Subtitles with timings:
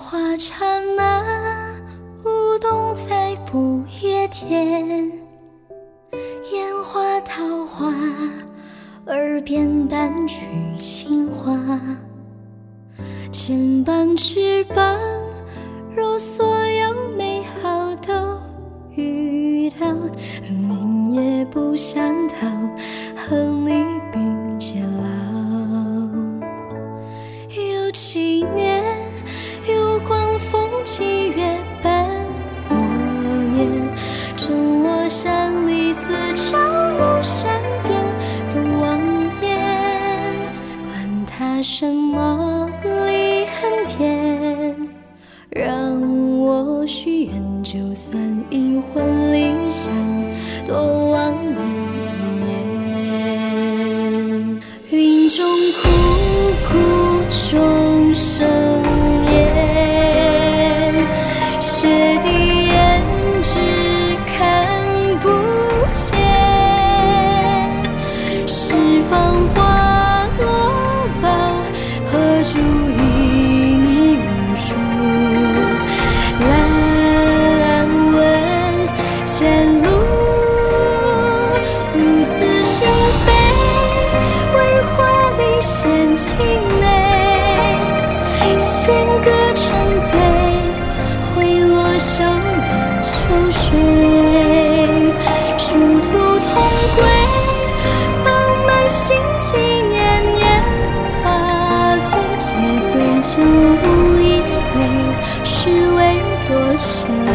[0.00, 0.64] 花刹
[0.96, 1.22] 那，
[2.24, 5.12] 舞动在不夜天，
[6.50, 7.92] 烟花桃花，
[9.08, 10.46] 耳边半句
[10.78, 11.54] 情话，
[13.30, 14.98] 肩膀翅膀，
[15.94, 18.12] 若所有美好都
[18.96, 19.86] 遇到，
[20.48, 22.48] 明也不想逃，
[23.14, 23.79] 和你。
[41.62, 42.70] 什么
[43.06, 44.74] 离恨天，
[45.50, 46.00] 让
[46.38, 49.92] 我许愿，就算阴魂离乡，
[50.66, 51.79] 多完美。
[88.90, 90.10] 弦歌沉醉，
[91.30, 93.10] 挥落袖染秋
[93.52, 93.70] 水，
[95.56, 96.08] 殊途
[96.40, 96.50] 同
[96.96, 96.98] 归，
[98.24, 98.28] 饱
[98.66, 99.46] 满心机
[99.88, 99.94] 年
[100.34, 100.40] 年
[101.22, 101.24] 华
[101.98, 102.48] 醉，借
[102.82, 102.90] 醉
[103.22, 103.86] 酒无
[104.18, 104.74] 一杯，
[105.44, 105.98] 是为
[106.48, 106.90] 多情
[107.26, 107.30] 泪。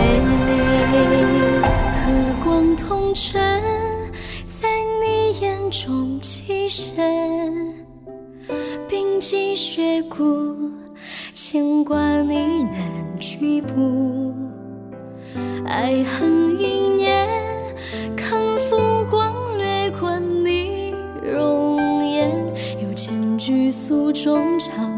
[2.03, 2.11] 和
[2.43, 3.41] 光同尘，
[4.45, 4.67] 在
[5.01, 7.73] 你眼中栖身，
[8.89, 10.23] 冰肌雪骨，
[11.35, 14.33] 牵挂你难举步。
[15.65, 17.27] 爱恨一念，
[18.15, 18.77] 看浮
[19.11, 22.31] 光掠过你容颜，
[22.81, 24.89] 又见举诉衷肠，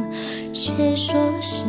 [0.53, 1.65] 却说是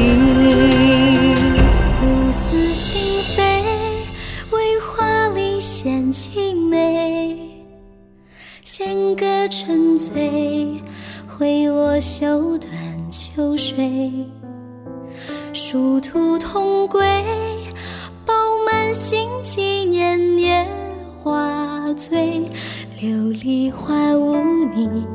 [0.00, 1.34] 笔，
[2.02, 3.42] 无私心扉。
[4.50, 7.38] 为华丽献青梅，
[8.62, 10.82] 弦歌沉醉，
[11.26, 12.70] 挥落袖断
[13.10, 14.26] 秋水，
[15.52, 17.02] 殊途同归，
[18.24, 18.34] 饱
[18.66, 20.66] 满心机年年
[21.16, 22.48] 华醉，
[22.98, 24.34] 琉璃花无
[24.74, 25.06] 你，